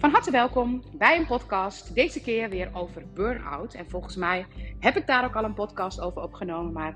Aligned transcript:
Van 0.00 0.10
harte 0.10 0.30
welkom 0.30 0.82
bij 0.92 1.18
een 1.18 1.26
podcast. 1.26 1.94
Deze 1.94 2.20
keer 2.20 2.48
weer 2.48 2.70
over 2.72 3.02
burn-out. 3.14 3.74
En 3.74 3.90
volgens 3.90 4.16
mij 4.16 4.46
heb 4.78 4.96
ik 4.96 5.06
daar 5.06 5.24
ook 5.24 5.36
al 5.36 5.44
een 5.44 5.54
podcast 5.54 6.00
over 6.00 6.22
opgenomen. 6.22 6.72
Maar 6.72 6.94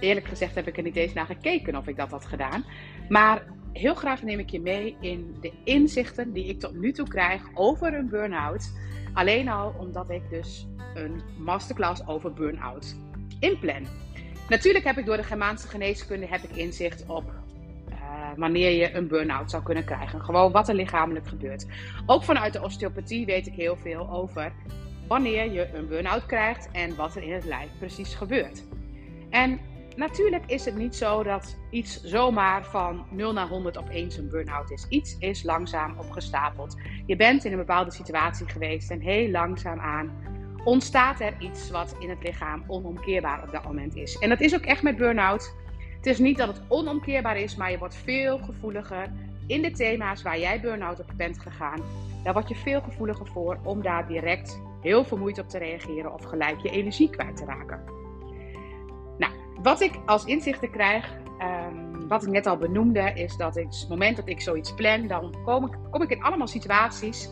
eerlijk 0.00 0.26
gezegd 0.26 0.54
heb 0.54 0.66
ik 0.66 0.76
er 0.76 0.82
niet 0.82 0.96
eens 0.96 1.12
naar 1.12 1.26
gekeken 1.26 1.76
of 1.76 1.86
ik 1.86 1.96
dat 1.96 2.10
had 2.10 2.24
gedaan. 2.24 2.64
Maar 3.08 3.46
heel 3.72 3.94
graag 3.94 4.22
neem 4.22 4.38
ik 4.38 4.50
je 4.50 4.60
mee 4.60 4.96
in 5.00 5.36
de 5.40 5.52
inzichten 5.64 6.32
die 6.32 6.44
ik 6.44 6.60
tot 6.60 6.74
nu 6.74 6.92
toe 6.92 7.08
krijg 7.08 7.42
over 7.54 7.94
een 7.94 8.08
burn-out. 8.08 8.72
Alleen 9.12 9.48
al 9.48 9.74
omdat 9.78 10.10
ik 10.10 10.22
dus 10.30 10.66
een 10.94 11.22
masterclass 11.38 12.06
over 12.06 12.32
burn-out 12.32 12.96
inplan. 13.40 13.86
Natuurlijk 14.48 14.84
heb 14.84 14.98
ik 14.98 15.06
door 15.06 15.16
de 15.16 15.22
Germaanse 15.22 15.68
geneeskunde 15.68 16.26
heb 16.26 16.42
ik 16.42 16.56
inzicht 16.56 17.04
op 17.06 17.32
wanneer 18.36 18.70
je 18.70 18.94
een 18.94 19.08
burn-out 19.08 19.50
zou 19.50 19.62
kunnen 19.62 19.84
krijgen. 19.84 20.20
Gewoon 20.20 20.52
wat 20.52 20.68
er 20.68 20.74
lichamelijk 20.74 21.28
gebeurt. 21.28 21.66
Ook 22.06 22.24
vanuit 22.24 22.52
de 22.52 22.62
osteopathie 22.62 23.26
weet 23.26 23.46
ik 23.46 23.54
heel 23.54 23.76
veel 23.76 24.10
over 24.10 24.52
wanneer 25.08 25.52
je 25.52 25.74
een 25.74 25.88
burn-out 25.88 26.26
krijgt 26.26 26.68
en 26.72 26.96
wat 26.96 27.16
er 27.16 27.22
in 27.22 27.32
het 27.32 27.44
lijf 27.44 27.68
precies 27.78 28.14
gebeurt. 28.14 28.64
En 29.30 29.60
natuurlijk 29.96 30.44
is 30.46 30.64
het 30.64 30.76
niet 30.76 30.96
zo 30.96 31.22
dat 31.22 31.58
iets 31.70 32.02
zomaar 32.02 32.64
van 32.64 33.06
0 33.10 33.32
naar 33.32 33.48
100 33.48 33.78
opeens 33.78 34.16
een 34.16 34.30
burn-out 34.30 34.70
is. 34.70 34.86
Iets 34.88 35.16
is 35.18 35.42
langzaam 35.42 35.98
opgestapeld. 35.98 36.76
Je 37.06 37.16
bent 37.16 37.44
in 37.44 37.52
een 37.52 37.58
bepaalde 37.58 37.90
situatie 37.90 38.48
geweest 38.48 38.90
en 38.90 39.00
heel 39.00 39.30
langzaam 39.30 39.78
aan 39.78 40.30
ontstaat 40.64 41.20
er 41.20 41.34
iets 41.38 41.70
wat 41.70 41.96
in 41.98 42.08
het 42.08 42.22
lichaam 42.22 42.64
onomkeerbaar 42.66 43.42
op 43.42 43.52
dat 43.52 43.64
moment 43.64 43.96
is. 43.96 44.18
En 44.18 44.28
dat 44.28 44.40
is 44.40 44.54
ook 44.54 44.64
echt 44.64 44.82
met 44.82 44.96
burn-out. 44.96 45.54
Het 46.00 46.08
is 46.08 46.18
niet 46.18 46.36
dat 46.36 46.48
het 46.48 46.62
onomkeerbaar 46.68 47.36
is, 47.36 47.56
maar 47.56 47.70
je 47.70 47.78
wordt 47.78 47.94
veel 47.94 48.38
gevoeliger 48.38 49.12
in 49.46 49.62
de 49.62 49.70
thema's 49.70 50.22
waar 50.22 50.38
jij 50.38 50.60
burn-out 50.60 51.00
op 51.00 51.10
bent 51.16 51.40
gegaan. 51.40 51.82
Daar 52.22 52.32
word 52.32 52.48
je 52.48 52.54
veel 52.54 52.80
gevoeliger 52.80 53.26
voor 53.26 53.58
om 53.64 53.82
daar 53.82 54.06
direct 54.06 54.60
heel 54.80 55.04
vermoeid 55.04 55.38
op 55.38 55.48
te 55.48 55.58
reageren 55.58 56.12
of 56.12 56.24
gelijk 56.24 56.60
je 56.60 56.70
energie 56.70 57.10
kwijt 57.10 57.36
te 57.36 57.44
raken. 57.44 57.82
Nou, 59.18 59.32
wat 59.62 59.80
ik 59.80 59.92
als 60.06 60.24
inzichten 60.24 60.70
krijg, 60.70 61.16
um, 61.40 62.08
wat 62.08 62.22
ik 62.22 62.28
net 62.28 62.46
al 62.46 62.56
benoemde, 62.56 63.12
is 63.14 63.36
dat 63.36 63.56
ik, 63.56 63.66
het 63.70 63.88
moment 63.88 64.16
dat 64.16 64.28
ik 64.28 64.40
zoiets 64.40 64.74
plan, 64.74 65.06
dan 65.06 65.34
kom 65.44 65.66
ik, 65.66 65.78
kom 65.90 66.02
ik 66.02 66.10
in 66.10 66.22
allemaal 66.22 66.46
situaties 66.46 67.30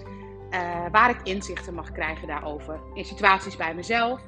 uh, 0.50 0.84
waar 0.92 1.10
ik 1.10 1.20
inzichten 1.22 1.74
mag 1.74 1.92
krijgen 1.92 2.28
daarover. 2.28 2.80
In 2.94 3.04
situaties 3.04 3.56
bij 3.56 3.74
mezelf, 3.74 4.20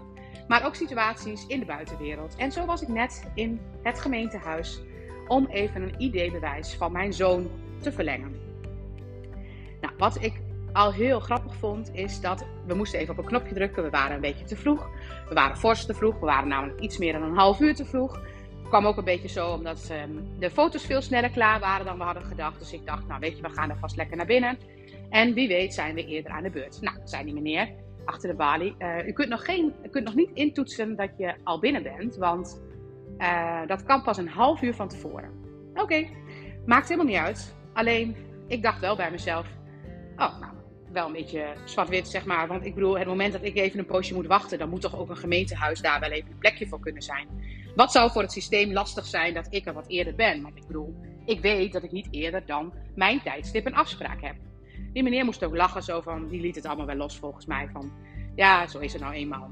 maar 0.48 0.64
ook 0.64 0.75
situaties 0.75 1.47
in 1.47 1.59
de 1.59 1.67
buitenwereld. 1.67 2.36
En 2.36 2.53
zo 2.53 2.67
was 2.67 2.83
ik 2.83 2.89
net 2.89 3.31
in 3.34 3.61
het 3.83 4.00
gemeentehuis 4.00 4.81
om 5.28 5.47
even 5.47 5.83
een 5.83 5.95
ID-bewijs 5.98 6.75
van 6.75 6.92
mijn 6.92 7.12
zoon 7.12 7.50
te 7.81 7.92
verlengen. 7.92 8.39
Nou, 9.81 9.95
wat 9.98 10.22
ik 10.22 10.41
al 10.72 10.92
heel 10.92 11.20
grappig 11.20 11.55
vond, 11.55 11.95
is 11.95 12.20
dat 12.20 12.47
we 12.67 12.75
moesten 12.75 12.98
even 12.98 13.12
op 13.12 13.19
een 13.19 13.28
knopje 13.28 13.55
drukken. 13.55 13.83
We 13.83 13.91
waren 13.91 14.14
een 14.14 14.20
beetje 14.20 14.45
te 14.45 14.56
vroeg. 14.56 14.89
We 15.28 15.34
waren 15.34 15.56
fors 15.56 15.87
te 15.87 15.95
vroeg. 15.95 16.19
We 16.19 16.27
waren 16.27 16.48
namelijk 16.48 16.81
iets 16.81 16.98
meer 16.98 17.12
dan 17.12 17.22
een 17.22 17.37
half 17.37 17.61
uur 17.61 17.75
te 17.75 17.84
vroeg. 17.84 18.15
Het 18.59 18.69
kwam 18.69 18.87
ook 18.87 18.97
een 18.97 19.05
beetje 19.05 19.28
zo 19.28 19.53
omdat 19.53 19.91
um, 19.92 20.39
de 20.39 20.50
foto's 20.50 20.84
veel 20.84 21.03
sneller 21.03 21.31
klaar 21.31 21.61
waren 21.61 21.87
dan 21.87 21.98
we 21.98 22.05
hadden 22.05 22.25
gedacht. 22.25 22.59
Dus 22.59 22.72
ik 22.72 22.87
dacht, 22.87 23.06
nou 23.06 23.20
weet 23.20 23.37
je, 23.37 23.42
we 23.42 23.48
gaan 23.48 23.70
er 23.70 23.78
vast 23.78 23.97
lekker 23.97 24.17
naar 24.17 24.27
binnen. 24.27 24.59
En 25.11 25.34
wie 25.34 25.48
weet 25.48 25.75
zijn 25.75 25.94
we 25.94 26.06
eerder 26.06 26.33
aan 26.33 26.42
de 26.42 26.50
beurt. 26.50 26.81
Nou, 26.81 26.97
zei 27.05 27.25
die 27.25 27.34
meneer, 27.34 27.69
achter 28.11 28.28
de 28.28 28.36
balie. 28.36 28.75
Uh, 28.78 29.06
u, 29.06 29.12
kunt 29.12 29.28
nog 29.28 29.44
geen, 29.44 29.75
kunt 29.91 30.05
nog 30.05 30.14
niet 30.14 30.30
intoetsen 30.33 30.97
dat 30.97 31.11
je 31.16 31.34
al 31.44 31.58
binnen 31.58 31.83
bent, 31.83 32.16
want 32.16 32.62
uh, 33.19 33.66
dat 33.66 33.83
kan 33.83 34.03
pas 34.03 34.19
een 34.19 34.28
half 34.28 34.62
uur 34.62 34.75
van 34.75 34.89
tevoren. 34.89 35.30
Oké, 35.75 36.08
maakt 36.66 36.88
helemaal 36.88 37.11
niet 37.11 37.20
uit. 37.20 37.56
Alleen, 37.72 38.16
ik 38.47 38.62
dacht 38.62 38.81
wel 38.81 38.97
bij 38.97 39.11
mezelf, 39.11 39.47
oh, 40.16 40.41
nou, 40.41 40.53
wel 40.92 41.06
een 41.06 41.12
beetje 41.12 41.55
zwart-wit, 41.64 42.08
zeg 42.08 42.25
maar. 42.25 42.48
Want 42.48 42.64
ik 42.64 42.75
bedoel, 42.75 42.98
het 42.98 43.06
moment 43.06 43.32
dat 43.32 43.44
ik 43.44 43.56
even 43.56 43.78
een 43.78 43.87
poosje 43.87 44.15
moet 44.15 44.27
wachten, 44.27 44.59
dan 44.59 44.69
moet 44.69 44.81
toch 44.81 44.98
ook 44.98 45.09
een 45.09 45.16
gemeentehuis 45.16 45.81
daar 45.81 46.00
wel 46.00 46.10
even 46.10 46.31
een 46.31 46.38
plekje 46.38 46.66
voor 46.66 46.81
kunnen 46.81 47.03
zijn. 47.03 47.28
Wat 47.75 47.92
zou 47.92 48.10
voor 48.10 48.22
het 48.22 48.32
systeem 48.32 48.72
lastig 48.72 49.06
zijn 49.06 49.34
dat 49.34 49.47
ik 49.50 49.66
er 49.66 49.72
wat 49.72 49.88
eerder 49.88 50.15
ben? 50.15 50.42
Want 50.42 50.56
ik 50.56 50.66
bedoel, 50.66 50.94
ik 51.25 51.41
weet 51.41 51.72
dat 51.72 51.82
ik 51.82 51.92
niet 51.92 52.09
eerder 52.10 52.47
dan 52.47 52.72
mijn 52.94 53.22
tijdstip 53.22 53.66
een 53.66 53.75
afspraak 53.75 54.22
heb. 54.22 54.37
Die 54.93 55.03
meneer 55.03 55.25
moest 55.25 55.45
ook 55.45 55.56
lachen, 55.56 55.83
zo 55.83 56.01
van, 56.01 56.28
die 56.28 56.41
liet 56.41 56.55
het 56.55 56.67
allemaal 56.67 56.87
wel 56.87 56.97
los 56.97 57.19
volgens 57.19 57.47
mij. 57.47 57.69
Van, 57.73 57.93
ja, 58.34 58.67
zo 58.67 58.78
is 58.78 58.93
het 58.93 59.03
nou 59.03 59.15
eenmaal. 59.15 59.51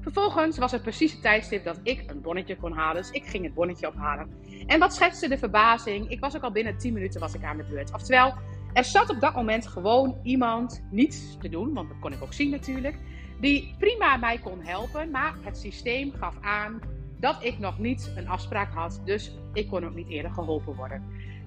Vervolgens 0.00 0.58
was 0.58 0.72
het 0.72 0.82
precies 0.82 1.12
het 1.12 1.22
tijdstip 1.22 1.64
dat 1.64 1.80
ik 1.82 2.10
een 2.10 2.20
bonnetje 2.20 2.56
kon 2.56 2.72
halen. 2.72 3.02
Dus 3.02 3.10
ik 3.10 3.24
ging 3.24 3.44
het 3.44 3.54
bonnetje 3.54 3.88
ophalen. 3.88 4.30
En 4.66 4.78
wat 4.78 4.94
schetste 4.94 5.28
de 5.28 5.38
verbazing? 5.38 6.10
Ik 6.10 6.20
was 6.20 6.36
ook 6.36 6.42
al 6.42 6.52
binnen 6.52 6.78
10 6.78 6.92
minuten 6.92 7.20
was 7.20 7.34
ik 7.34 7.44
aan 7.44 7.56
de 7.56 7.64
beurt. 7.64 7.94
Oftewel, 7.94 8.34
er 8.72 8.84
zat 8.84 9.10
op 9.10 9.20
dat 9.20 9.34
moment 9.34 9.66
gewoon 9.66 10.18
iemand 10.22 10.84
niets 10.90 11.36
te 11.40 11.48
doen, 11.48 11.74
want 11.74 11.88
dat 11.88 11.98
kon 11.98 12.12
ik 12.12 12.22
ook 12.22 12.32
zien 12.32 12.50
natuurlijk, 12.50 12.96
die 13.40 13.74
prima 13.78 14.16
mij 14.16 14.38
kon 14.38 14.60
helpen, 14.60 15.10
maar 15.10 15.34
het 15.42 15.58
systeem 15.58 16.12
gaf 16.12 16.34
aan 16.40 16.80
dat 17.18 17.44
ik 17.44 17.58
nog 17.58 17.78
niet 17.78 18.12
een 18.16 18.28
afspraak 18.28 18.72
had, 18.72 19.00
dus 19.04 19.36
ik 19.52 19.68
kon 19.68 19.84
ook 19.84 19.94
niet 19.94 20.08
eerder 20.08 20.30
geholpen 20.30 20.74
worden. 20.74 21.04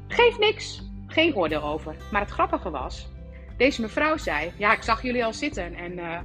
Geef 0.08 0.40
niks, 0.40 0.92
geen 1.14 1.36
oordeel 1.36 1.64
over. 1.64 1.96
Maar 2.12 2.22
het 2.22 2.30
grappige 2.32 2.70
was, 2.70 3.10
deze 3.58 3.82
mevrouw 3.82 4.18
zei: 4.18 4.52
Ja, 4.58 4.74
ik 4.74 4.82
zag 4.82 5.02
jullie 5.02 5.26
al 5.26 5.34
zitten. 5.34 5.76
En 5.76 5.92
uh, 5.92 6.20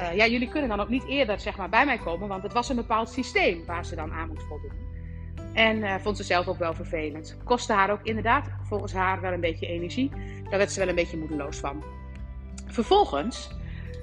uh, 0.00 0.16
ja, 0.16 0.26
jullie 0.26 0.48
kunnen 0.48 0.68
dan 0.68 0.80
ook 0.80 0.88
niet 0.88 1.04
eerder 1.04 1.40
zeg 1.40 1.56
maar, 1.56 1.68
bij 1.68 1.84
mij 1.84 1.98
komen, 1.98 2.28
want 2.28 2.42
het 2.42 2.52
was 2.52 2.68
een 2.68 2.76
bepaald 2.76 3.08
systeem 3.08 3.64
waar 3.66 3.84
ze 3.84 3.94
dan 3.94 4.12
aan 4.12 4.28
moest 4.28 4.46
voldoen. 4.46 4.88
En 5.52 5.76
uh, 5.76 5.94
vond 5.98 6.16
ze 6.16 6.22
zelf 6.22 6.48
ook 6.48 6.58
wel 6.58 6.74
vervelend. 6.74 7.36
Kostte 7.44 7.72
haar 7.72 7.90
ook 7.90 8.02
inderdaad, 8.02 8.48
volgens 8.62 8.92
haar, 8.92 9.20
wel 9.20 9.32
een 9.32 9.40
beetje 9.40 9.66
energie. 9.66 10.10
Daar 10.48 10.58
werd 10.58 10.72
ze 10.72 10.78
wel 10.78 10.88
een 10.88 10.94
beetje 10.94 11.16
moedeloos 11.16 11.56
van. 11.56 11.84
Vervolgens 12.66 13.50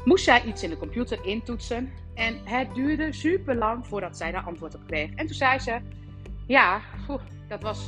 moest 0.04 0.24
zij 0.24 0.44
iets 0.44 0.64
in 0.64 0.70
de 0.70 0.78
computer 0.78 1.26
intoetsen. 1.26 1.92
En 2.14 2.40
het 2.44 2.76
duurde 2.76 3.14
super 3.14 3.56
lang 3.56 3.88
voordat 3.88 4.18
zij 4.18 4.32
daar 4.32 4.44
antwoord 4.44 4.76
op 4.76 4.82
kreeg. 4.88 5.10
En 5.16 5.26
toen 5.26 5.36
zei 5.36 5.60
ze: 5.60 5.78
Ja, 6.48 6.82
dat 7.48 7.62
was 7.62 7.88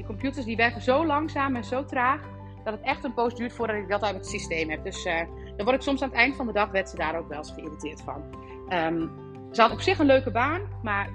die 0.00 0.08
computers 0.08 0.44
die 0.44 0.56
werken 0.56 0.82
zo 0.82 1.06
langzaam 1.06 1.56
en 1.56 1.64
zo 1.64 1.84
traag 1.84 2.20
dat 2.64 2.72
het 2.72 2.82
echt 2.82 3.04
een 3.04 3.14
poos 3.14 3.34
duurt 3.34 3.52
voordat 3.52 3.76
ik 3.76 3.88
dat 3.88 4.02
uit 4.02 4.14
het 4.14 4.26
systeem 4.26 4.70
heb. 4.70 4.84
Dus 4.84 5.06
uh, 5.06 5.18
dan 5.56 5.64
word 5.64 5.74
ik 5.76 5.82
soms 5.82 6.02
aan 6.02 6.08
het 6.08 6.18
eind 6.18 6.36
van 6.36 6.46
de 6.46 6.52
dag 6.52 6.70
werd 6.70 6.88
ze 6.88 6.96
daar 6.96 7.18
ook 7.18 7.28
wel 7.28 7.38
eens 7.38 7.52
geïrriteerd 7.52 8.00
van. 8.00 8.22
Um, 8.72 9.10
ze 9.52 9.60
had 9.60 9.70
op 9.70 9.80
zich 9.80 9.98
een 9.98 10.06
leuke 10.06 10.30
baan, 10.30 10.60
maar 10.82 11.10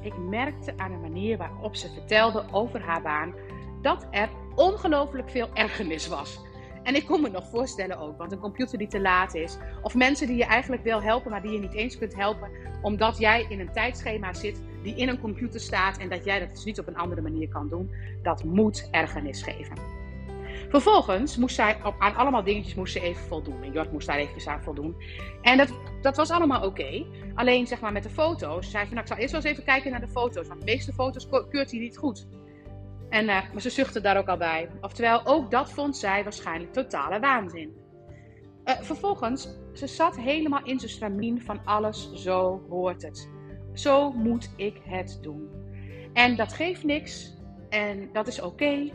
ik 0.00 0.18
merkte 0.18 0.72
aan 0.76 0.90
de 0.90 0.96
manier 0.96 1.36
waarop 1.36 1.76
ze 1.76 1.92
vertelde 1.92 2.44
over 2.50 2.80
haar 2.80 3.02
baan 3.02 3.34
dat 3.82 4.06
er 4.10 4.28
ongelooflijk 4.54 5.30
veel 5.30 5.48
ergernis 5.54 6.08
was. 6.08 6.40
En 6.82 6.94
ik 6.94 7.06
kon 7.06 7.20
me 7.20 7.28
nog 7.28 7.48
voorstellen 7.50 7.98
ook, 7.98 8.18
want 8.18 8.32
een 8.32 8.38
computer 8.38 8.78
die 8.78 8.88
te 8.88 9.00
laat 9.00 9.34
is, 9.34 9.58
of 9.82 9.94
mensen 9.94 10.26
die 10.26 10.36
je 10.36 10.44
eigenlijk 10.44 10.82
wil 10.82 11.02
helpen, 11.02 11.30
maar 11.30 11.42
die 11.42 11.52
je 11.52 11.58
niet 11.58 11.74
eens 11.74 11.98
kunt 11.98 12.14
helpen, 12.14 12.50
omdat 12.82 13.18
jij 13.18 13.46
in 13.48 13.60
een 13.60 13.72
tijdschema 13.72 14.32
zit 14.32 14.62
die 14.82 14.96
in 14.96 15.08
een 15.08 15.20
computer 15.20 15.60
staat 15.60 15.98
en 15.98 16.08
dat 16.08 16.24
jij 16.24 16.38
dat 16.38 16.50
dus 16.50 16.64
niet 16.64 16.78
op 16.78 16.86
een 16.86 16.96
andere 16.96 17.20
manier 17.20 17.48
kan 17.48 17.68
doen, 17.68 17.90
dat 18.22 18.44
moet 18.44 18.88
ergernis 18.90 19.42
geven. 19.42 19.76
Vervolgens 20.68 21.36
moest 21.36 21.54
zij 21.54 21.76
aan 21.98 22.16
allemaal 22.16 22.42
dingetjes 22.42 22.74
moest 22.74 22.92
ze 22.92 23.00
even 23.00 23.22
voldoen. 23.24 23.62
En 23.62 23.72
Jort 23.72 23.92
moest 23.92 24.06
daar 24.06 24.18
even 24.18 24.52
aan 24.52 24.62
voldoen. 24.62 24.96
En 25.42 25.56
dat, 25.56 25.72
dat 26.02 26.16
was 26.16 26.30
allemaal 26.30 26.66
oké. 26.66 27.06
Alleen 27.34 27.66
zeg 27.66 27.80
maar 27.80 27.92
met 27.92 28.02
de 28.02 28.10
foto's. 28.10 28.70
Zei 28.70 28.84
van 28.84 28.94
nou, 28.94 29.06
ik 29.06 29.12
zal 29.12 29.16
eerst 29.16 29.32
wel 29.32 29.40
eens 29.40 29.50
even 29.50 29.64
kijken 29.64 29.90
naar 29.90 30.00
de 30.00 30.08
foto's. 30.08 30.48
Want 30.48 30.60
de 30.60 30.66
meeste 30.66 30.92
foto's 30.92 31.28
keurt 31.28 31.70
hij 31.70 31.80
niet 31.80 31.96
goed. 31.96 32.26
En, 33.08 33.24
uh, 33.24 33.52
maar 33.52 33.60
ze 33.60 33.70
zuchtte 33.70 34.00
daar 34.00 34.18
ook 34.18 34.28
al 34.28 34.36
bij. 34.36 34.68
Oftewel, 34.80 35.26
ook 35.26 35.50
dat 35.50 35.70
vond 35.70 35.96
zij 35.96 36.22
waarschijnlijk 36.22 36.72
totale 36.72 37.20
waanzin. 37.20 37.76
Uh, 38.64 38.74
vervolgens, 38.80 39.48
ze 39.74 39.86
zat 39.86 40.16
helemaal 40.16 40.64
in 40.64 40.78
zijn 40.78 40.90
stramien 40.90 41.42
van 41.42 41.60
alles, 41.64 42.12
zo 42.12 42.62
hoort 42.68 43.02
het. 43.02 43.37
Zo 43.72 44.12
moet 44.12 44.50
ik 44.56 44.80
het 44.84 45.18
doen. 45.22 45.48
En 46.12 46.36
dat 46.36 46.52
geeft 46.52 46.84
niks. 46.84 47.36
En 47.68 48.08
dat 48.12 48.26
is 48.26 48.40
oké. 48.40 48.90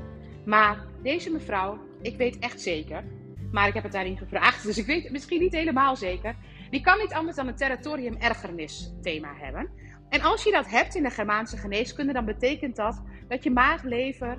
Maar 0.45 0.85
deze 1.03 1.31
mevrouw, 1.31 1.79
ik 2.01 2.17
weet 2.17 2.39
echt 2.39 2.61
zeker, 2.61 3.03
maar 3.51 3.67
ik 3.67 3.73
heb 3.73 3.83
het 3.83 3.91
daarin 3.91 4.17
gevraagd, 4.17 4.63
dus 4.67 4.77
ik 4.77 4.85
weet 4.85 5.03
het 5.03 5.11
misschien 5.11 5.39
niet 5.39 5.53
helemaal 5.53 5.95
zeker. 5.95 6.35
Die 6.69 6.81
kan 6.81 6.97
niet 6.97 7.13
anders 7.13 7.35
dan 7.35 7.47
een 7.47 7.55
territorium 7.55 8.15
ergernis 8.19 8.93
thema 9.01 9.33
hebben. 9.35 9.69
En 10.09 10.21
als 10.21 10.43
je 10.43 10.51
dat 10.51 10.69
hebt 10.69 10.95
in 10.95 11.03
de 11.03 11.09
Germaanse 11.09 11.57
geneeskunde, 11.57 12.13
dan 12.13 12.25
betekent 12.25 12.75
dat 12.75 13.01
dat 13.27 13.43
je 13.43 13.51
maag-lever 13.51 14.37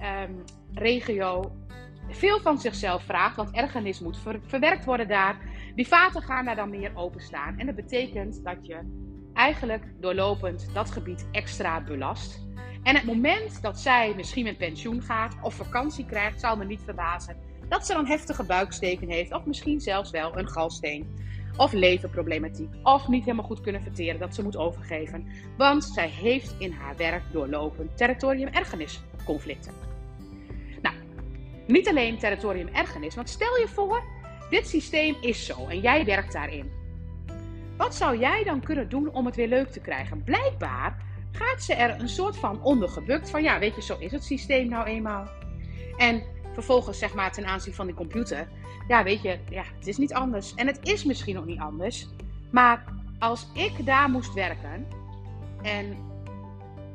um, 0.00 0.44
regio 0.74 1.52
veel 2.08 2.40
van 2.40 2.58
zichzelf 2.58 3.02
vraagt, 3.02 3.36
want 3.36 3.50
ergernis 3.50 4.00
moet 4.00 4.18
ver 4.18 4.40
verwerkt 4.46 4.84
worden 4.84 5.08
daar. 5.08 5.38
Die 5.74 5.88
vaten 5.88 6.22
gaan 6.22 6.44
daar 6.44 6.56
dan 6.56 6.70
meer 6.70 6.92
openstaan. 6.94 7.58
En 7.58 7.66
dat 7.66 7.74
betekent 7.74 8.44
dat 8.44 8.66
je 8.66 8.78
eigenlijk 9.34 9.84
doorlopend 10.00 10.68
dat 10.72 10.90
gebied 10.90 11.26
extra 11.32 11.80
belast. 11.80 12.42
En 12.82 12.94
het 12.94 13.04
moment 13.04 13.62
dat 13.62 13.78
zij 13.80 14.12
misschien 14.16 14.44
met 14.44 14.58
pensioen 14.58 15.02
gaat 15.02 15.36
of 15.42 15.54
vakantie 15.54 16.06
krijgt, 16.06 16.40
zal 16.40 16.56
me 16.56 16.64
niet 16.64 16.82
verbazen 16.84 17.52
dat 17.68 17.86
ze 17.86 17.92
dan 17.92 18.06
heftige 18.06 18.44
buiksteken 18.44 19.08
heeft, 19.08 19.32
of 19.32 19.44
misschien 19.44 19.80
zelfs 19.80 20.10
wel 20.10 20.38
een 20.38 20.48
galsteen. 20.48 21.22
Of 21.56 21.72
leverproblematiek, 21.72 22.68
of 22.82 23.08
niet 23.08 23.24
helemaal 23.24 23.46
goed 23.46 23.60
kunnen 23.60 23.82
verteren 23.82 24.20
dat 24.20 24.34
ze 24.34 24.42
moet 24.42 24.56
overgeven. 24.56 25.26
Want 25.56 25.84
zij 25.84 26.08
heeft 26.08 26.54
in 26.58 26.72
haar 26.72 26.96
werk 26.96 27.22
doorlopend 27.32 27.96
territorium 27.96 28.48
ergernisconflicten. 28.48 29.72
Nou, 30.82 30.96
Niet 31.66 31.88
alleen 31.88 32.18
territorium 32.18 32.68
ergernis, 32.68 33.14
want 33.14 33.28
stel 33.28 33.58
je 33.58 33.68
voor, 33.68 34.02
dit 34.50 34.68
systeem 34.68 35.16
is 35.20 35.46
zo 35.46 35.66
en 35.68 35.80
jij 35.80 36.04
werkt 36.04 36.32
daarin. 36.32 36.70
Wat 37.76 37.94
zou 37.94 38.18
jij 38.18 38.44
dan 38.44 38.60
kunnen 38.60 38.88
doen 38.88 39.12
om 39.12 39.26
het 39.26 39.36
weer 39.36 39.48
leuk 39.48 39.70
te 39.70 39.80
krijgen? 39.80 40.24
Blijkbaar 40.24 41.02
gaat 41.32 41.62
ze 41.62 41.74
er 41.74 42.00
een 42.00 42.08
soort 42.08 42.36
van 42.36 42.62
ondergebukt 42.62 43.30
van, 43.30 43.42
ja, 43.42 43.58
weet 43.58 43.74
je, 43.74 43.82
zo 43.82 43.96
is 43.98 44.12
het 44.12 44.24
systeem 44.24 44.68
nou 44.68 44.86
eenmaal. 44.86 45.28
En 45.96 46.22
vervolgens, 46.52 46.98
zeg 46.98 47.14
maar, 47.14 47.32
ten 47.32 47.46
aanzien 47.46 47.74
van 47.74 47.86
die 47.86 47.94
computer, 47.94 48.48
ja, 48.88 49.02
weet 49.02 49.22
je, 49.22 49.38
ja, 49.50 49.64
het 49.78 49.86
is 49.86 49.96
niet 49.96 50.14
anders. 50.14 50.54
En 50.54 50.66
het 50.66 50.78
is 50.82 51.04
misschien 51.04 51.38
ook 51.38 51.44
niet 51.44 51.60
anders, 51.60 52.08
maar 52.50 52.84
als 53.18 53.48
ik 53.54 53.86
daar 53.86 54.10
moest 54.10 54.34
werken 54.34 54.86
en 55.62 55.96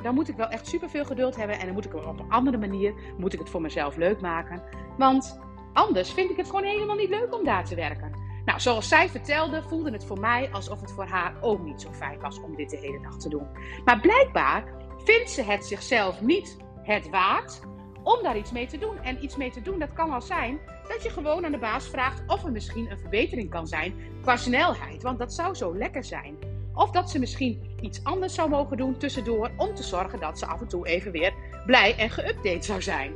dan 0.02 0.14
moet 0.14 0.30
ik 0.30 0.36
wel 0.36 0.48
echt 0.48 0.68
superveel 0.68 1.06
geduld 1.06 1.36
hebben 1.36 1.60
en 1.60 1.66
dan 1.66 1.74
moet 1.74 1.86
ik 1.86 1.96
op 1.96 2.20
een 2.20 2.32
andere 2.32 2.58
manier 2.58 2.94
moet 3.18 3.34
ik 3.34 3.40
het 3.40 3.50
voor 3.50 3.62
mezelf 3.62 3.96
leuk 3.96 4.22
maken. 4.22 4.62
Want 4.98 5.40
anders 5.74 6.12
vind 6.12 6.30
ik 6.30 6.38
het 6.38 6.46
gewoon 6.46 6.64
helemaal 6.64 6.96
niet 6.96 7.10
leuk 7.10 7.36
om 7.36 7.44
daar 7.44 7.66
te 7.66 7.76
werken. 7.76 8.09
Nou, 8.46 8.60
zoals 8.60 8.88
zij 8.88 9.10
vertelde, 9.10 9.64
voelde 9.64 9.92
het 9.92 10.06
voor 10.06 10.20
mij 10.20 10.50
alsof 10.52 10.82
het 10.82 10.92
voor 10.92 11.08
haar 11.08 11.34
ook 11.42 11.64
niet 11.64 11.82
zo 11.82 11.92
fijn 11.92 12.20
was 12.20 12.42
om 12.42 12.56
dit 12.56 12.70
de 12.70 12.78
hele 12.78 13.02
dag 13.02 13.18
te 13.18 13.30
doen. 13.30 13.48
Maar 13.86 14.00
blijkbaar 14.00 14.64
vindt 15.04 15.30
ze 15.30 15.44
het 15.44 15.66
zichzelf 15.66 16.22
niet 16.22 16.58
het 16.84 17.10
waard 17.10 17.62
om 18.04 18.24
daar 18.24 18.38
iets 18.38 18.52
mee 18.52 18.68
te 18.68 18.78
doen. 18.78 18.98
En 18.98 19.24
iets 19.24 19.36
mee 19.36 19.52
te 19.52 19.62
doen, 19.62 19.80
dat 19.80 19.94
kan 19.94 20.10
wel 20.10 20.22
zijn 20.22 20.60
dat 20.88 21.04
je 21.04 21.10
gewoon 21.10 21.46
aan 21.46 21.52
de 21.52 21.58
baas 21.58 21.88
vraagt 21.88 22.24
of 22.28 22.44
er 22.44 22.52
misschien 22.52 22.92
een 22.92 23.00
verbetering 23.00 23.50
kan 23.50 23.68
zijn 23.68 23.94
qua 24.22 24.36
snelheid. 24.36 25.04
Want 25.04 25.20
dat 25.20 25.34
zou 25.34 25.56
zo 25.56 25.76
lekker 25.78 26.04
zijn. 26.04 26.38
Of 26.74 26.92
dat 26.92 27.10
ze 27.10 27.20
misschien 27.20 27.76
iets 27.82 28.04
anders 28.04 28.34
zou 28.34 28.50
mogen 28.50 28.78
doen 28.78 28.98
tussendoor 28.98 29.52
om 29.58 29.76
te 29.76 29.84
zorgen 29.84 30.20
dat 30.20 30.40
ze 30.40 30.46
af 30.46 30.62
en 30.62 30.68
toe 30.68 30.88
even 30.88 31.12
weer 31.12 31.34
blij 31.66 31.96
en 31.98 32.10
geüpdate 32.10 32.66
zou 32.66 32.82
zijn. 32.82 33.14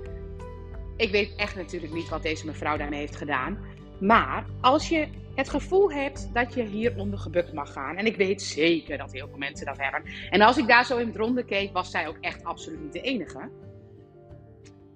Ik 0.97 1.11
weet 1.11 1.35
echt 1.35 1.55
natuurlijk 1.55 1.93
niet 1.93 2.09
wat 2.09 2.21
deze 2.21 2.45
mevrouw 2.45 2.77
daarmee 2.77 2.99
heeft 2.99 3.15
gedaan. 3.15 3.57
Maar 4.03 4.45
als 4.61 4.89
je 4.89 5.07
het 5.35 5.49
gevoel 5.49 5.91
hebt 5.91 6.29
dat 6.33 6.53
je 6.53 6.63
hieronder 6.63 7.19
gebukt 7.19 7.53
mag 7.53 7.73
gaan. 7.73 7.95
En 7.95 8.05
ik 8.05 8.15
weet 8.15 8.41
zeker 8.41 8.97
dat 8.97 9.11
heel 9.11 9.27
veel 9.27 9.37
mensen 9.37 9.65
dat 9.65 9.77
hebben. 9.77 10.03
En 10.29 10.41
als 10.41 10.57
ik 10.57 10.67
daar 10.67 10.85
zo 10.85 10.97
in 10.97 11.07
het 11.07 11.15
ronde 11.15 11.45
keek, 11.45 11.73
was 11.73 11.91
zij 11.91 12.07
ook 12.07 12.17
echt 12.21 12.43
absoluut 12.43 12.81
niet 12.81 12.93
de 12.93 13.01
enige. 13.01 13.49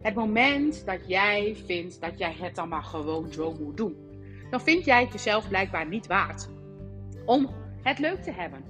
Het 0.01 0.15
moment 0.15 0.86
dat 0.86 1.00
jij 1.07 1.56
vindt 1.65 2.01
dat 2.01 2.18
jij 2.18 2.36
het 2.39 2.56
dan 2.56 2.69
maar 2.69 2.83
gewoon 2.83 3.31
zo 3.31 3.56
moet 3.59 3.77
doen, 3.77 3.95
dan 4.50 4.62
vind 4.62 4.86
jij 4.86 5.01
het 5.04 5.12
jezelf 5.12 5.48
blijkbaar 5.48 5.88
niet 5.88 6.07
waard 6.07 6.50
om 7.25 7.50
het 7.81 8.00
leuk 8.00 8.24
te 8.24 8.31
hebben, 8.31 8.63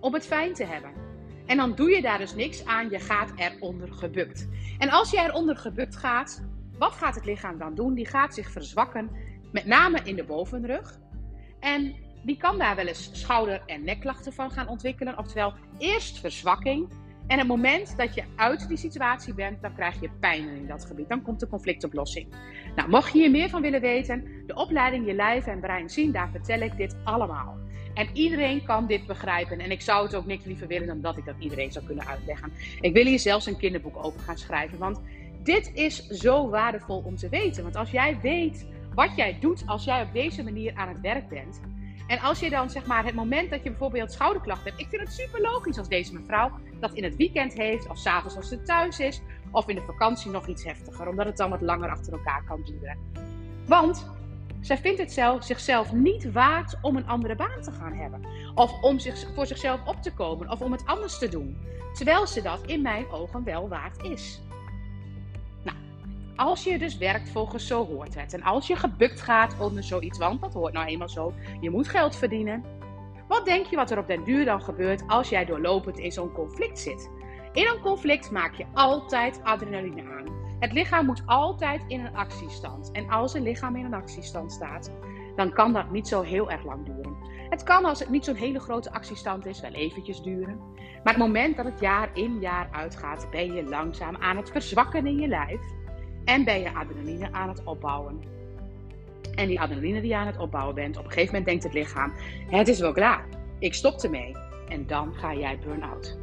om 0.00 0.14
het 0.14 0.26
fijn 0.26 0.54
te 0.54 0.64
hebben. 0.64 0.90
En 1.46 1.56
dan 1.56 1.74
doe 1.74 1.90
je 1.90 2.02
daar 2.02 2.18
dus 2.18 2.34
niks 2.34 2.64
aan, 2.64 2.90
je 2.90 2.98
gaat 2.98 3.32
eronder 3.36 3.92
gebukt. 3.92 4.48
En 4.78 4.90
als 4.90 5.10
je 5.10 5.18
eronder 5.18 5.56
gebukt 5.56 5.96
gaat, 5.96 6.44
wat 6.78 6.92
gaat 6.92 7.14
het 7.14 7.24
lichaam 7.24 7.58
dan 7.58 7.74
doen? 7.74 7.94
Die 7.94 8.06
gaat 8.06 8.34
zich 8.34 8.50
verzwakken, 8.50 9.10
met 9.54 9.66
name 9.66 10.00
in 10.04 10.16
de 10.16 10.24
bovenrug. 10.24 10.98
En 11.60 11.94
die 12.22 12.36
kan 12.36 12.58
daar 12.58 12.76
wel 12.76 12.86
eens 12.86 13.10
schouder- 13.12 13.62
en 13.66 13.84
nekklachten 13.84 14.32
van 14.32 14.50
gaan 14.50 14.68
ontwikkelen. 14.68 15.18
Oftewel, 15.18 15.52
eerst 15.78 16.20
verzwakking. 16.20 16.88
En 17.26 17.38
het 17.38 17.46
moment 17.46 17.96
dat 17.96 18.14
je 18.14 18.22
uit 18.36 18.68
die 18.68 18.76
situatie 18.76 19.34
bent, 19.34 19.62
dan 19.62 19.74
krijg 19.74 20.00
je 20.00 20.10
pijn 20.20 20.48
in 20.48 20.66
dat 20.66 20.84
gebied. 20.84 21.08
Dan 21.08 21.22
komt 21.22 21.40
de 21.40 21.48
conflictoplossing. 21.48 22.28
Nou, 22.76 22.88
mocht 22.88 23.12
je 23.12 23.18
hier 23.18 23.30
meer 23.30 23.48
van 23.48 23.62
willen 23.62 23.80
weten, 23.80 24.24
de 24.46 24.54
opleiding 24.54 25.06
Je 25.06 25.14
Lijf 25.14 25.46
en 25.46 25.60
Brein 25.60 25.90
zien, 25.90 26.12
daar 26.12 26.30
vertel 26.30 26.60
ik 26.60 26.76
dit 26.76 26.96
allemaal. 27.04 27.58
En 27.94 28.08
iedereen 28.12 28.64
kan 28.64 28.86
dit 28.86 29.06
begrijpen. 29.06 29.58
En 29.58 29.70
ik 29.70 29.80
zou 29.80 30.04
het 30.04 30.14
ook 30.14 30.26
niks 30.26 30.44
liever 30.44 30.66
willen 30.66 30.86
dan 30.86 31.00
dat 31.00 31.16
ik 31.16 31.24
dat 31.24 31.34
iedereen 31.38 31.72
zou 31.72 31.84
kunnen 31.84 32.06
uitleggen. 32.06 32.52
Ik 32.80 32.92
wil 32.92 33.04
hier 33.04 33.18
zelfs 33.18 33.46
een 33.46 33.56
kinderboek 33.56 34.04
over 34.04 34.20
gaan 34.20 34.38
schrijven. 34.38 34.78
Want 34.78 35.00
dit 35.42 35.70
is 35.74 36.08
zo 36.08 36.48
waardevol 36.48 37.02
om 37.04 37.16
te 37.16 37.28
weten. 37.28 37.62
Want 37.62 37.76
als 37.76 37.90
jij 37.90 38.18
weet 38.22 38.66
wat 38.94 39.16
jij 39.16 39.36
doet 39.40 39.62
als 39.66 39.84
jij 39.84 40.02
op 40.02 40.12
deze 40.12 40.42
manier 40.42 40.74
aan 40.74 40.88
het 40.88 41.00
werk 41.00 41.28
bent. 41.28 41.60
En 42.06 42.18
als 42.20 42.40
je 42.40 42.50
dan 42.50 42.70
zeg 42.70 42.86
maar 42.86 43.04
het 43.04 43.14
moment 43.14 43.50
dat 43.50 43.62
je 43.62 43.70
bijvoorbeeld 43.70 44.12
schouderklachten 44.12 44.68
hebt. 44.68 44.80
Ik 44.80 44.88
vind 44.88 45.02
het 45.02 45.12
super 45.12 45.40
logisch 45.40 45.78
als 45.78 45.88
deze 45.88 46.14
mevrouw 46.14 46.50
dat 46.80 46.92
in 46.92 47.04
het 47.04 47.16
weekend 47.16 47.52
heeft. 47.52 47.88
Of 47.88 47.98
s'avonds 47.98 48.36
als 48.36 48.48
ze 48.48 48.62
thuis 48.62 48.98
is. 48.98 49.20
Of 49.50 49.68
in 49.68 49.74
de 49.74 49.82
vakantie 49.82 50.30
nog 50.30 50.46
iets 50.46 50.64
heftiger. 50.64 51.08
Omdat 51.08 51.26
het 51.26 51.36
dan 51.36 51.50
wat 51.50 51.60
langer 51.60 51.90
achter 51.90 52.12
elkaar 52.12 52.44
kan 52.44 52.62
duren. 52.62 52.98
Want 53.66 54.10
zij 54.60 54.78
vindt 54.78 54.98
het 54.98 55.12
zelf, 55.12 55.44
zichzelf 55.44 55.92
niet 55.92 56.32
waard 56.32 56.76
om 56.82 56.96
een 56.96 57.06
andere 57.06 57.36
baan 57.36 57.60
te 57.62 57.72
gaan 57.72 57.92
hebben. 57.92 58.20
Of 58.54 58.82
om 58.82 58.98
zich, 58.98 59.30
voor 59.34 59.46
zichzelf 59.46 59.86
op 59.86 60.02
te 60.02 60.14
komen. 60.14 60.50
Of 60.50 60.60
om 60.60 60.72
het 60.72 60.86
anders 60.86 61.18
te 61.18 61.28
doen. 61.28 61.56
Terwijl 61.94 62.26
ze 62.26 62.42
dat 62.42 62.66
in 62.66 62.82
mijn 62.82 63.10
ogen 63.10 63.44
wel 63.44 63.68
waard 63.68 64.02
is. 64.02 64.40
Als 66.36 66.64
je 66.64 66.78
dus 66.78 66.98
werkt 66.98 67.28
volgens 67.28 67.66
zo 67.66 67.86
hoort 67.86 68.14
het. 68.14 68.34
En 68.34 68.42
als 68.42 68.66
je 68.66 68.76
gebukt 68.76 69.20
gaat 69.20 69.56
onder 69.60 69.82
zoiets, 69.82 70.18
want 70.18 70.40
dat 70.40 70.54
hoort 70.54 70.72
nou 70.72 70.86
eenmaal 70.86 71.08
zo. 71.08 71.32
Je 71.60 71.70
moet 71.70 71.88
geld 71.88 72.16
verdienen. 72.16 72.64
Wat 73.28 73.44
denk 73.44 73.66
je 73.66 73.76
wat 73.76 73.90
er 73.90 73.98
op 73.98 74.06
den 74.06 74.24
duur 74.24 74.44
dan 74.44 74.62
gebeurt 74.62 75.02
als 75.06 75.28
jij 75.28 75.44
doorlopend 75.44 75.98
in 75.98 76.12
zo'n 76.12 76.32
conflict 76.32 76.78
zit? 76.78 77.10
In 77.52 77.66
een 77.66 77.80
conflict 77.80 78.30
maak 78.30 78.54
je 78.54 78.66
altijd 78.72 79.40
adrenaline 79.42 80.02
aan. 80.02 80.24
Het 80.58 80.72
lichaam 80.72 81.06
moet 81.06 81.22
altijd 81.26 81.84
in 81.86 82.04
een 82.04 82.16
actiestand. 82.16 82.90
En 82.92 83.10
als 83.10 83.34
een 83.34 83.42
lichaam 83.42 83.76
in 83.76 83.84
een 83.84 83.94
actiestand 83.94 84.52
staat, 84.52 84.92
dan 85.36 85.52
kan 85.52 85.72
dat 85.72 85.90
niet 85.90 86.08
zo 86.08 86.22
heel 86.22 86.50
erg 86.50 86.64
lang 86.64 86.86
duren. 86.86 87.16
Het 87.48 87.62
kan 87.62 87.84
als 87.84 87.98
het 87.98 88.08
niet 88.08 88.24
zo'n 88.24 88.34
hele 88.34 88.60
grote 88.60 88.92
actiestand 88.92 89.46
is, 89.46 89.60
wel 89.60 89.72
eventjes 89.72 90.22
duren. 90.22 90.58
Maar 90.76 91.12
het 91.14 91.22
moment 91.22 91.56
dat 91.56 91.64
het 91.64 91.80
jaar 91.80 92.10
in 92.14 92.40
jaar 92.40 92.68
uitgaat, 92.72 93.30
ben 93.30 93.54
je 93.54 93.64
langzaam 93.64 94.16
aan 94.16 94.36
het 94.36 94.50
verzwakken 94.50 95.06
in 95.06 95.18
je 95.18 95.28
lijf. 95.28 95.60
En 96.24 96.44
ben 96.44 96.60
je 96.60 96.74
adrenaline 96.74 97.32
aan 97.32 97.48
het 97.48 97.64
opbouwen. 97.64 98.22
En 99.34 99.48
die 99.48 99.60
adrenaline 99.60 100.00
die 100.00 100.10
je 100.10 100.16
aan 100.16 100.26
het 100.26 100.38
opbouwen 100.38 100.74
bent, 100.74 100.96
op 100.96 101.04
een 101.04 101.10
gegeven 101.10 101.32
moment 101.32 101.46
denkt 101.46 101.64
het 101.64 101.72
lichaam: 101.72 102.12
het 102.48 102.68
is 102.68 102.80
wel 102.80 102.92
klaar. 102.92 103.26
Ik 103.58 103.74
stop 103.74 104.00
ermee. 104.00 104.36
En 104.68 104.86
dan 104.86 105.14
ga 105.14 105.34
jij 105.34 105.58
burn-out. 105.58 106.18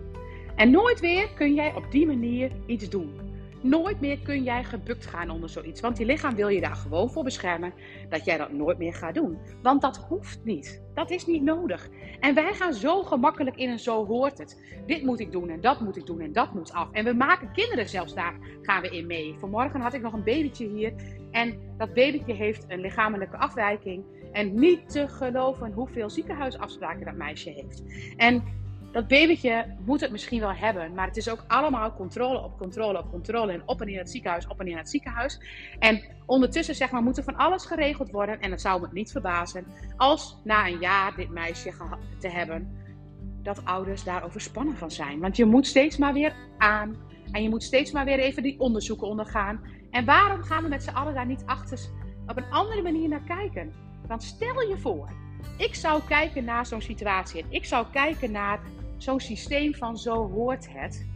En 0.56 0.72
nooit 0.72 1.00
weer 1.00 1.30
kun 1.36 1.54
jij 1.54 1.76
op 1.76 1.92
die 1.92 2.06
manier 2.06 2.52
iets 2.66 2.90
doen. 2.90 3.21
Nooit 3.62 4.02
meer 4.02 4.20
kun 4.20 4.44
jij 4.44 4.64
gebukt 4.64 5.06
gaan 5.06 5.30
onder 5.30 5.50
zoiets. 5.50 5.82
Want 5.82 5.98
die 5.98 6.06
lichaam 6.06 6.36
wil 6.36 6.48
je 6.48 6.62
daar 6.62 6.76
gewoon 6.76 7.12
voor 7.12 7.24
beschermen 7.24 7.74
dat 8.10 8.26
jij 8.26 8.38
dat 8.38 8.52
nooit 8.52 8.78
meer 8.78 8.94
gaat 8.94 9.16
doen. 9.16 9.38
Want 9.62 9.82
dat 9.82 9.98
hoeft 9.98 10.40
niet. 10.44 10.82
Dat 10.94 11.12
is 11.12 11.26
niet 11.26 11.44
nodig. 11.44 11.90
En 12.20 12.34
wij 12.36 12.54
gaan 12.54 12.74
zo 12.74 13.04
gemakkelijk 13.04 13.56
in 13.56 13.70
en 13.70 13.80
zo 13.80 14.06
hoort 14.06 14.38
het. 14.38 14.82
Dit 14.86 15.04
moet 15.04 15.20
ik 15.20 15.32
doen 15.32 15.50
en 15.50 15.62
dat 15.62 15.82
moet 15.82 15.98
ik 15.98 16.06
doen 16.06 16.20
en 16.20 16.34
dat 16.34 16.54
moet 16.54 16.74
af. 16.74 16.92
En 16.92 17.06
we 17.06 17.14
maken 17.14 17.52
kinderen 17.54 17.90
zelfs 17.90 18.14
daar 18.14 18.34
gaan 18.62 18.82
we 18.82 18.90
in 18.90 19.08
mee. 19.08 19.36
Vanmorgen 19.40 19.82
had 19.82 19.94
ik 19.94 20.02
nog 20.02 20.14
een 20.14 20.24
babytje 20.24 20.68
hier. 20.68 20.94
En 21.32 21.60
dat 21.78 21.94
babytje 21.94 22.34
heeft 22.34 22.66
een 22.68 22.80
lichamelijke 22.80 23.38
afwijking. 23.38 24.04
En 24.32 24.60
niet 24.60 24.90
te 24.90 25.08
geloven 25.08 25.72
hoeveel 25.74 26.10
ziekenhuisafspraken 26.10 27.06
dat 27.06 27.16
meisje 27.16 27.50
heeft. 27.50 27.84
En 28.18 28.44
dat 28.92 29.08
babytje 29.08 29.66
moet 29.86 30.02
het 30.02 30.12
misschien 30.12 30.40
wel 30.40 30.54
hebben, 30.54 30.94
maar 30.94 31.08
het 31.08 31.18
is 31.18 31.30
ook 31.30 31.44
allemaal 31.48 31.94
controle 31.94 32.44
op 32.44 32.58
controle 32.58 32.98
op 32.98 33.10
controle. 33.10 33.52
En 33.52 33.62
op 33.66 33.82
en 33.82 33.88
in 33.88 33.98
het 33.98 34.10
ziekenhuis, 34.10 34.48
op 34.48 34.60
en 34.60 34.68
in 34.68 34.78
het 34.78 34.90
ziekenhuis. 34.90 35.40
En 35.80 36.04
ondertussen 36.26 36.76
zeg 36.76 36.92
maar, 36.92 37.02
moet 37.02 37.18
er 37.18 37.24
van 37.24 37.36
alles 37.36 37.66
geregeld 37.66 38.12
worden. 38.12 38.40
En 38.40 38.52
het 38.52 38.62
zou 38.62 38.82
me 38.82 38.88
niet 38.92 39.12
verbazen 39.12 39.66
als 39.98 40.38
na 40.44 40.68
een 40.68 40.80
jaar 40.80 41.16
dit 41.16 41.30
meisje 41.30 41.74
te 42.20 42.30
hebben, 42.30 42.80
dat 43.44 43.66
ouders 43.66 44.04
daar 44.04 44.24
overspannen 44.24 44.78
van 44.78 44.92
zijn. 44.92 45.20
Want 45.20 45.38
je 45.38 45.46
moet 45.46 45.68
steeds 45.68 45.98
maar 45.98 46.14
weer 46.14 46.34
aan. 46.58 46.96
En 47.32 47.44
je 47.44 47.50
moet 47.50 47.64
steeds 47.64 47.92
maar 47.92 48.06
weer 48.06 48.20
even 48.20 48.44
die 48.44 48.60
onderzoeken 48.60 49.08
ondergaan. 49.08 49.62
En 49.92 50.06
waarom 50.06 50.42
gaan 50.42 50.64
we 50.64 50.70
met 50.70 50.84
z'n 50.84 50.90
allen 50.90 51.14
daar 51.14 51.26
niet 51.26 51.44
achter 51.46 51.80
op 52.28 52.38
een 52.38 52.52
andere 52.52 52.82
manier 52.82 53.10
naar 53.10 53.24
kijken? 53.24 53.74
Want 54.08 54.24
stel 54.24 54.62
je 54.62 54.78
voor, 54.78 55.10
ik 55.58 55.76
zou 55.76 56.02
kijken 56.08 56.44
naar 56.44 56.66
zo'n 56.66 56.82
situatie. 56.82 57.42
En 57.42 57.48
ik 57.50 57.66
zou 57.66 57.86
kijken 57.92 58.32
naar 58.32 58.60
zo'n 59.04 59.20
systeem 59.20 59.76
van 59.76 59.98
zo 59.98 60.30
hoort 60.30 60.68
het. 60.72 61.10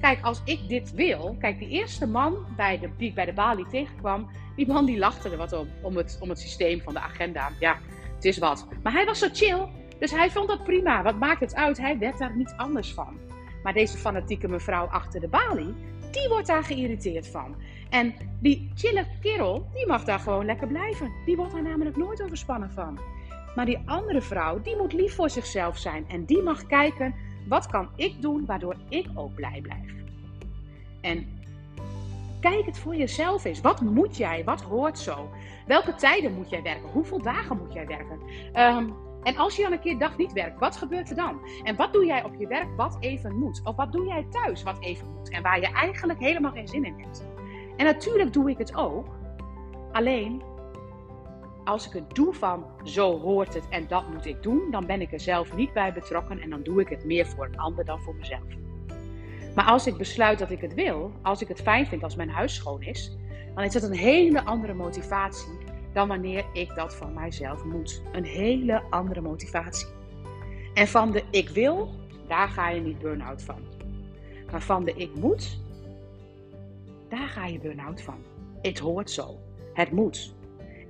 Kijk, 0.00 0.24
als 0.24 0.42
ik 0.44 0.68
dit 0.68 0.92
wil. 0.92 1.36
Kijk, 1.38 1.58
die 1.58 1.68
eerste 1.68 2.06
man 2.06 2.36
bij 2.56 2.78
de, 2.78 2.90
die 2.96 3.08
ik 3.08 3.14
bij 3.14 3.24
de 3.24 3.32
balie 3.32 3.66
tegenkwam. 3.66 4.30
Die 4.56 4.66
man 4.66 4.86
die 4.86 4.98
lachte 4.98 5.30
er 5.30 5.36
wat 5.36 5.52
om. 5.52 5.68
Om 5.82 5.96
het, 5.96 6.18
om 6.20 6.28
het 6.28 6.38
systeem 6.38 6.80
van 6.80 6.92
de 6.92 7.00
agenda. 7.00 7.50
Ja, 7.60 7.78
het 8.14 8.24
is 8.24 8.38
wat. 8.38 8.66
Maar 8.82 8.92
hij 8.92 9.04
was 9.04 9.18
zo 9.18 9.28
chill. 9.32 9.68
Dus 9.98 10.10
hij 10.10 10.30
vond 10.30 10.48
dat 10.48 10.64
prima. 10.64 11.02
Wat 11.02 11.18
maakt 11.18 11.40
het 11.40 11.54
uit? 11.54 11.78
Hij 11.78 11.98
werd 11.98 12.18
daar 12.18 12.36
niet 12.36 12.54
anders 12.56 12.92
van. 12.92 13.18
Maar 13.62 13.72
deze 13.72 13.98
fanatieke 13.98 14.48
mevrouw 14.48 14.86
achter 14.86 15.20
de 15.20 15.28
balie. 15.28 15.74
Die 16.10 16.28
wordt 16.28 16.46
daar 16.46 16.64
geïrriteerd 16.64 17.28
van. 17.28 17.56
En 17.90 18.14
die 18.40 18.70
chille 18.74 19.06
kerel, 19.20 19.68
die 19.74 19.86
mag 19.86 20.04
daar 20.04 20.18
gewoon 20.18 20.44
lekker 20.44 20.66
blijven. 20.66 21.12
Die 21.24 21.36
wordt 21.36 21.52
daar 21.52 21.62
namelijk 21.62 21.96
nooit 21.96 22.22
overspannen 22.22 22.70
van. 22.70 22.98
Maar 23.54 23.66
die 23.66 23.82
andere 23.84 24.20
vrouw, 24.20 24.60
die 24.60 24.76
moet 24.76 24.92
lief 24.92 25.14
voor 25.14 25.30
zichzelf 25.30 25.78
zijn. 25.78 26.04
En 26.08 26.24
die 26.24 26.42
mag 26.42 26.66
kijken 26.66 27.14
wat 27.48 27.66
kan 27.66 27.88
ik 27.96 28.22
doen 28.22 28.46
waardoor 28.46 28.76
ik 28.88 29.06
ook 29.14 29.34
blij 29.34 29.60
blijf? 29.60 29.92
En 31.00 31.40
kijk 32.40 32.66
het 32.66 32.78
voor 32.78 32.96
jezelf 32.96 33.44
eens. 33.44 33.60
Wat 33.60 33.80
moet 33.80 34.16
jij? 34.16 34.44
Wat 34.44 34.62
hoort 34.62 34.98
zo? 34.98 35.30
Welke 35.66 35.94
tijden 35.94 36.34
moet 36.34 36.50
jij 36.50 36.62
werken? 36.62 36.88
Hoeveel 36.88 37.22
dagen 37.22 37.56
moet 37.56 37.72
jij 37.72 37.86
werken? 37.86 38.20
Ehm, 38.52 38.88
en 39.22 39.36
als 39.36 39.56
je 39.56 39.62
dan 39.62 39.72
een 39.72 39.80
keer 39.80 39.98
dag 39.98 40.16
niet 40.16 40.32
werkt, 40.32 40.58
wat 40.58 40.76
gebeurt 40.76 41.10
er 41.10 41.16
dan? 41.16 41.40
En 41.64 41.76
wat 41.76 41.92
doe 41.92 42.04
jij 42.06 42.24
op 42.24 42.34
je 42.38 42.46
werk 42.46 42.76
wat 42.76 42.96
even 43.00 43.38
moet? 43.38 43.60
Of 43.64 43.76
wat 43.76 43.92
doe 43.92 44.06
jij 44.06 44.26
thuis 44.30 44.62
wat 44.62 44.80
even 44.80 45.12
moet? 45.16 45.30
En 45.30 45.42
waar 45.42 45.60
je 45.60 45.72
eigenlijk 45.72 46.18
helemaal 46.18 46.52
geen 46.52 46.68
zin 46.68 46.84
in 46.84 46.94
hebt. 46.98 47.26
En 47.76 47.84
natuurlijk 47.84 48.32
doe 48.32 48.50
ik 48.50 48.58
het 48.58 48.76
ook. 48.76 49.06
Alleen 49.92 50.42
als 51.64 51.86
ik 51.86 51.92
het 51.92 52.14
doe 52.14 52.34
van 52.34 52.64
zo 52.84 53.18
hoort 53.18 53.54
het 53.54 53.68
en 53.68 53.86
dat 53.88 54.08
moet 54.08 54.26
ik 54.26 54.42
doen, 54.42 54.70
dan 54.70 54.86
ben 54.86 55.00
ik 55.00 55.12
er 55.12 55.20
zelf 55.20 55.54
niet 55.54 55.72
bij 55.72 55.92
betrokken 55.92 56.40
en 56.40 56.50
dan 56.50 56.62
doe 56.62 56.80
ik 56.80 56.88
het 56.88 57.04
meer 57.04 57.26
voor 57.26 57.44
een 57.44 57.58
ander 57.58 57.84
dan 57.84 58.00
voor 58.00 58.14
mezelf. 58.14 58.42
Maar 59.54 59.64
als 59.64 59.86
ik 59.86 59.96
besluit 59.96 60.38
dat 60.38 60.50
ik 60.50 60.60
het 60.60 60.74
wil, 60.74 61.12
als 61.22 61.42
ik 61.42 61.48
het 61.48 61.60
fijn 61.60 61.86
vind 61.86 62.02
als 62.02 62.16
mijn 62.16 62.30
huis 62.30 62.54
schoon 62.54 62.82
is, 62.82 63.16
dan 63.54 63.64
is 63.64 63.72
dat 63.72 63.82
een 63.82 63.96
hele 63.96 64.44
andere 64.44 64.74
motivatie 64.74 65.58
dan 65.92 66.08
wanneer 66.08 66.44
ik 66.52 66.74
dat 66.74 66.94
van 66.94 67.14
mijzelf 67.14 67.64
moet. 67.64 68.02
Een 68.12 68.24
hele 68.24 68.82
andere 68.90 69.20
motivatie. 69.20 69.86
En 70.74 70.88
van 70.88 71.12
de 71.12 71.22
ik 71.30 71.48
wil, 71.48 71.90
daar 72.28 72.48
ga 72.48 72.70
je 72.70 72.80
niet 72.80 72.98
burn-out 72.98 73.42
van. 73.42 73.60
Maar 74.50 74.62
van 74.62 74.84
de 74.84 74.94
ik 74.94 75.14
moet, 75.14 75.60
daar 77.08 77.28
ga 77.28 77.46
je 77.46 77.58
burn-out 77.58 78.02
van. 78.02 78.18
Het 78.62 78.78
hoort 78.78 79.10
zo. 79.10 79.38
Het 79.72 79.90
moet. 79.90 80.34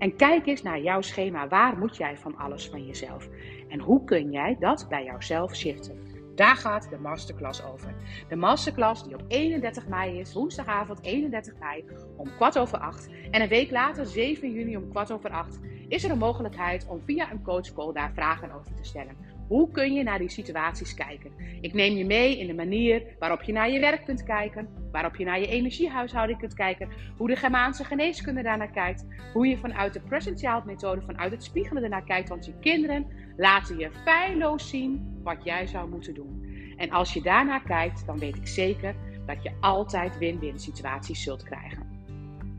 En 0.02 0.16
kijk 0.16 0.46
eens 0.46 0.62
naar 0.62 0.80
jouw 0.80 1.00
schema. 1.00 1.48
Waar 1.48 1.78
moet 1.78 1.96
jij 1.96 2.16
van 2.16 2.36
alles 2.36 2.68
van 2.68 2.86
jezelf? 2.86 3.28
En 3.68 3.80
hoe 3.80 4.04
kun 4.04 4.30
jij 4.30 4.56
dat 4.60 4.86
bij 4.88 5.04
jouzelf 5.04 5.56
shiften? 5.56 5.98
Daar 6.34 6.56
gaat 6.56 6.90
de 6.90 6.98
masterclass 6.98 7.64
over. 7.64 7.94
De 8.28 8.36
masterclass 8.36 9.04
die 9.04 9.14
op 9.14 9.24
31 9.28 9.88
mei 9.88 10.18
is, 10.18 10.34
woensdagavond 10.34 11.02
31 11.02 11.54
mei 11.58 11.84
om 12.16 12.34
kwart 12.36 12.58
over 12.58 12.78
acht. 12.78 13.08
En 13.30 13.42
een 13.42 13.48
week 13.48 13.70
later, 13.70 14.06
7 14.06 14.52
juni 14.52 14.76
om 14.76 14.90
kwart 14.90 15.12
over 15.12 15.30
acht, 15.30 15.60
is 15.88 16.04
er 16.04 16.10
een 16.10 16.18
mogelijkheid 16.18 16.86
om 16.88 17.00
via 17.04 17.30
een 17.30 17.42
coachcall 17.42 17.92
daar 17.92 18.12
vragen 18.14 18.52
over 18.52 18.74
te 18.74 18.84
stellen. 18.84 19.16
Hoe 19.52 19.70
kun 19.70 19.92
je 19.92 20.02
naar 20.02 20.18
die 20.18 20.28
situaties 20.28 20.94
kijken? 20.94 21.32
Ik 21.60 21.74
neem 21.74 21.96
je 21.96 22.04
mee 22.04 22.38
in 22.38 22.46
de 22.46 22.54
manier 22.54 23.02
waarop 23.18 23.42
je 23.42 23.52
naar 23.52 23.70
je 23.70 23.80
werk 23.80 24.04
kunt 24.04 24.22
kijken, 24.22 24.68
waarop 24.92 25.16
je 25.16 25.24
naar 25.24 25.40
je 25.40 25.46
energiehuishouding 25.46 26.38
kunt 26.38 26.54
kijken, 26.54 26.88
hoe 27.16 27.28
de 27.28 27.36
Germaanse 27.36 27.84
geneeskunde 27.84 28.42
daarnaar 28.42 28.70
kijkt, 28.70 29.06
hoe 29.32 29.46
je 29.46 29.58
vanuit 29.58 29.92
de 29.92 30.00
Present 30.00 30.40
Child 30.40 30.64
methode, 30.64 31.00
vanuit 31.00 31.30
het 31.30 31.44
spiegelen 31.44 31.82
ernaar 31.82 32.04
kijkt, 32.04 32.28
want 32.28 32.44
je 32.44 32.58
kinderen 32.60 33.06
laten 33.36 33.78
je 33.78 33.90
feilloos 34.04 34.68
zien 34.68 35.20
wat 35.22 35.44
jij 35.44 35.66
zou 35.66 35.88
moeten 35.88 36.14
doen. 36.14 36.46
En 36.76 36.90
als 36.90 37.12
je 37.12 37.22
daarnaar 37.22 37.62
kijkt, 37.62 38.06
dan 38.06 38.18
weet 38.18 38.36
ik 38.36 38.46
zeker 38.46 38.94
dat 39.26 39.42
je 39.42 39.52
altijd 39.60 40.18
win-win 40.18 40.58
situaties 40.58 41.22
zult 41.22 41.42
krijgen. 41.42 41.86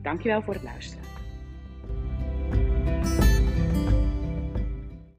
Dankjewel 0.02 0.42
voor 0.42 0.54
het 0.54 0.64
luisteren. 0.64 1.13